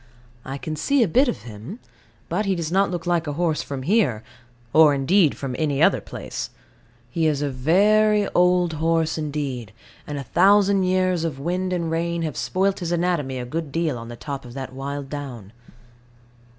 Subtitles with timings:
[0.43, 1.77] I can see a bit of him:
[2.27, 4.23] but he does not look like a horse from here,
[4.73, 6.49] or indeed from any other place;
[7.11, 9.71] he is a very old horse indeed,
[10.07, 13.95] and a thousand years of wind and rain have spoilt his anatomy a good deal
[13.95, 15.53] on the top of that wild down.